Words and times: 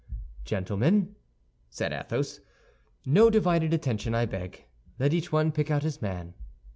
"Gentlemen," 0.45 1.15
said 1.69 1.93
Athos, 1.93 2.39
"no 3.05 3.29
divided 3.29 3.71
attention, 3.71 4.15
I 4.15 4.25
beg; 4.25 4.65
let 4.97 5.13
each 5.13 5.31
one 5.31 5.51
pick 5.51 5.69
out 5.69 5.83
his 5.83 6.01
man." 6.01 6.33